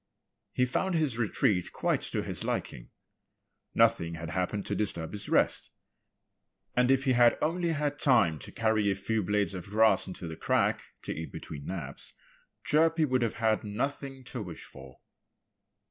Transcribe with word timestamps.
He 0.51 0.65
found 0.65 0.95
his 0.95 1.19
retreat 1.19 1.71
quite 1.71 2.01
to 2.01 2.23
his 2.23 2.43
liking. 2.43 2.89
Nothing 3.75 4.15
had 4.15 4.31
happened 4.31 4.65
to 4.65 4.73
disturb 4.75 5.11
his 5.11 5.29
rest. 5.29 5.69
And 6.75 6.89
if 6.89 7.03
he 7.03 7.13
had 7.13 7.37
only 7.39 7.69
had 7.73 7.99
time 7.99 8.39
to 8.39 8.51
carry 8.51 8.89
a 8.89 8.95
few 8.95 9.21
blades 9.21 9.53
of 9.53 9.69
grass 9.69 10.07
into 10.07 10.27
the 10.27 10.35
crack, 10.35 10.81
to 11.03 11.13
eat 11.13 11.31
between 11.31 11.67
naps, 11.67 12.15
Chirpy 12.63 13.05
would 13.05 13.21
have 13.21 13.35
had 13.35 13.63
nothing 13.63 14.23
to 14.23 14.41
wish 14.41 14.63
for. 14.63 14.99